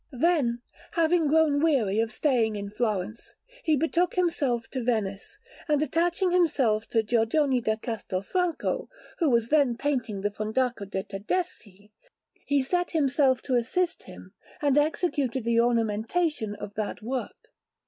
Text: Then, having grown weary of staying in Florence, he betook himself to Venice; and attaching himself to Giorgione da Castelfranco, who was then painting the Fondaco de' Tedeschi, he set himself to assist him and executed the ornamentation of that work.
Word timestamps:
Then, 0.17 0.63
having 0.93 1.27
grown 1.27 1.61
weary 1.61 1.99
of 1.99 2.11
staying 2.11 2.55
in 2.55 2.71
Florence, 2.71 3.35
he 3.63 3.75
betook 3.75 4.15
himself 4.15 4.67
to 4.69 4.83
Venice; 4.83 5.37
and 5.67 5.79
attaching 5.83 6.31
himself 6.31 6.87
to 6.87 7.03
Giorgione 7.03 7.61
da 7.61 7.75
Castelfranco, 7.75 8.89
who 9.19 9.29
was 9.29 9.49
then 9.49 9.77
painting 9.77 10.21
the 10.21 10.31
Fondaco 10.31 10.85
de' 10.89 11.03
Tedeschi, 11.03 11.91
he 12.47 12.63
set 12.63 12.93
himself 12.93 13.43
to 13.43 13.53
assist 13.53 14.01
him 14.05 14.33
and 14.59 14.75
executed 14.75 15.43
the 15.43 15.59
ornamentation 15.59 16.55
of 16.55 16.73
that 16.73 17.03
work. 17.03 17.51